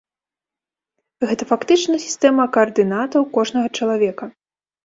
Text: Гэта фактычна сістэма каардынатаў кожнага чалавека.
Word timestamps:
Гэта 1.31 1.43
фактычна 1.51 1.99
сістэма 2.05 2.49
каардынатаў 2.57 3.29
кожнага 3.37 3.67
чалавека. 3.77 4.25